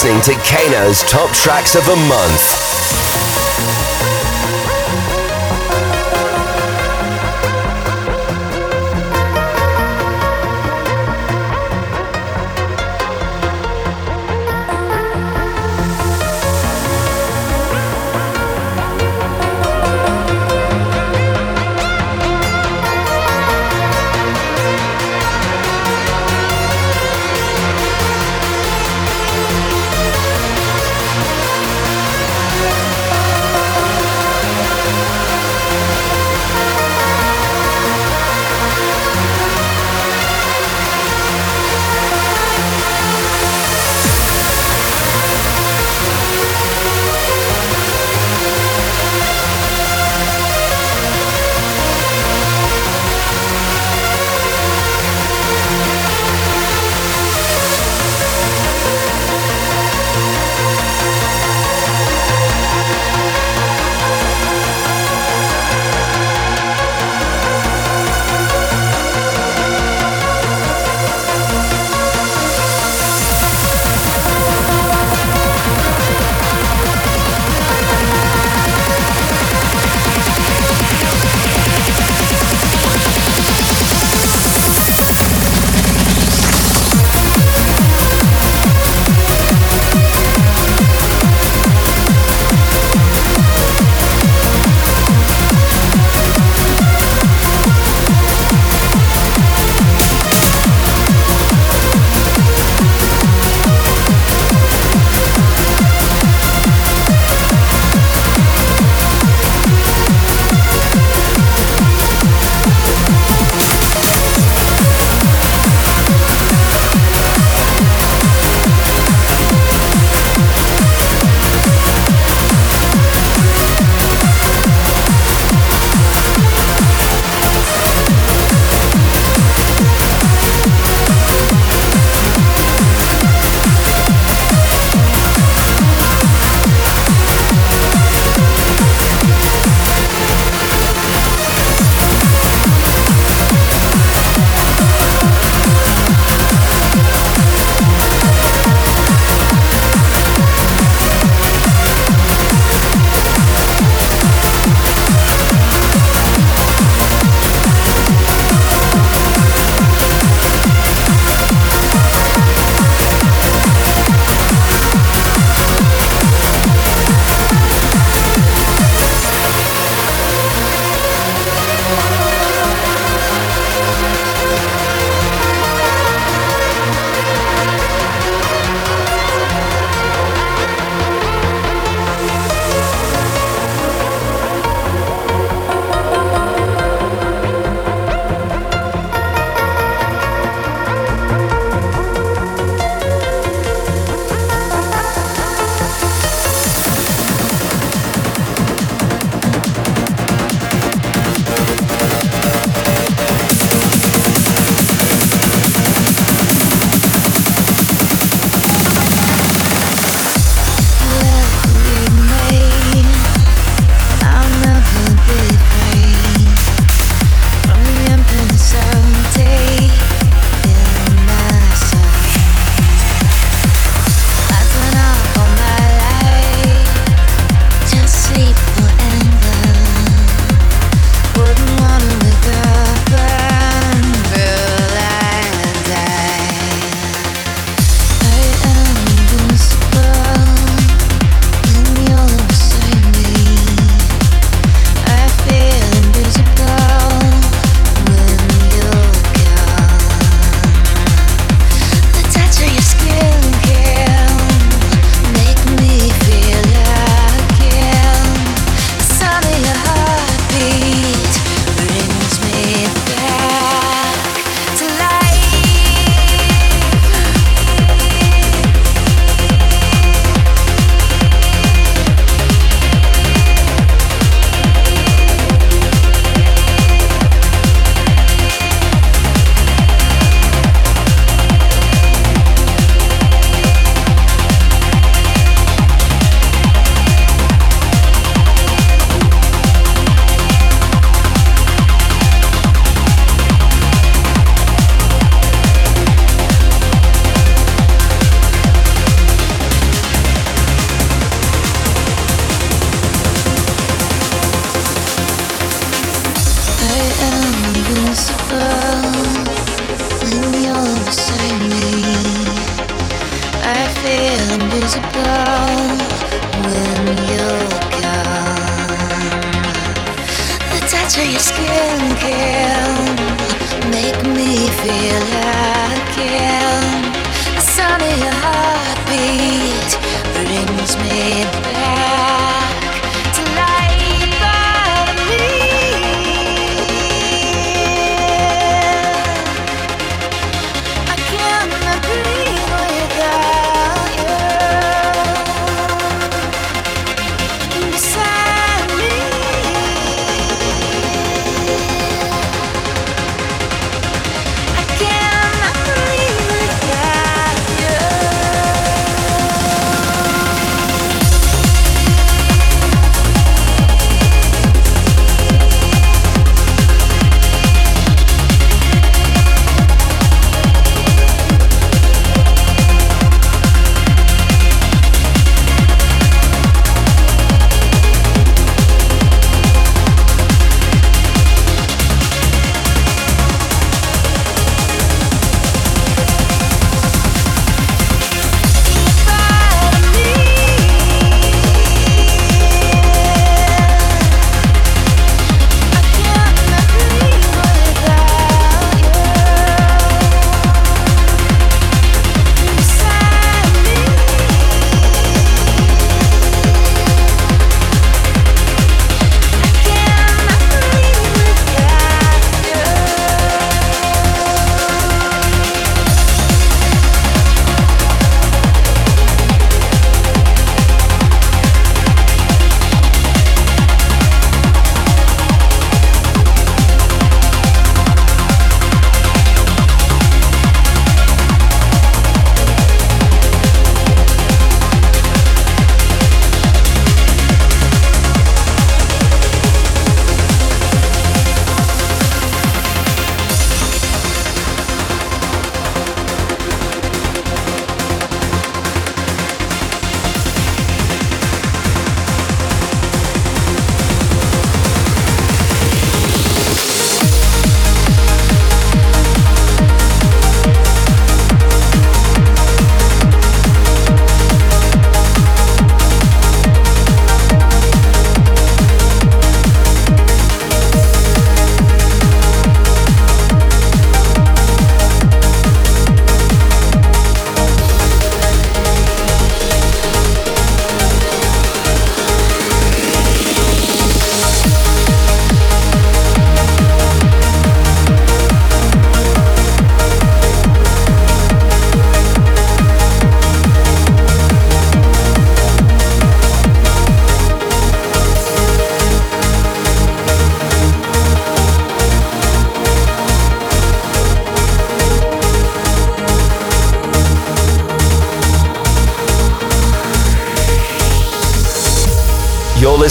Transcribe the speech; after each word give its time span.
listening 0.00 0.22
to 0.22 0.40
Kano's 0.44 1.02
Top 1.10 1.28
Tracks 1.34 1.74
of 1.74 1.84
the 1.84 1.96
Month. 2.06 2.67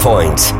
Point. 0.00 0.59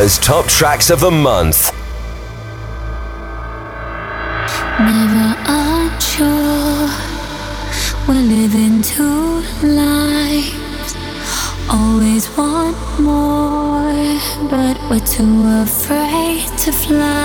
To 0.00 0.16
Top 0.16 0.46
Tracks 0.46 0.88
of 0.88 1.00
the 1.00 1.10
Month. 1.10 1.74
Never 4.80 5.36
unsure. 5.44 6.88
We're 8.08 8.22
living 8.38 8.80
two 8.80 9.42
lives. 9.62 10.96
Always 11.68 12.34
want 12.34 12.78
more, 12.98 13.92
but 14.48 14.80
we're 14.88 15.00
too 15.00 15.44
afraid 15.60 16.48
to 16.60 16.72
fly. 16.72 17.19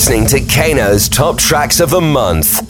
Listening 0.00 0.24
to 0.24 0.40
Kano's 0.40 1.10
top 1.10 1.36
tracks 1.36 1.78
of 1.78 1.90
the 1.90 2.00
month. 2.00 2.69